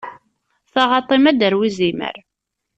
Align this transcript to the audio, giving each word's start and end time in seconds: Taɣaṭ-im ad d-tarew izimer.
Taɣaṭ-im 0.73 1.25
ad 1.29 1.35
d-tarew 1.37 1.61
izimer. 1.69 2.15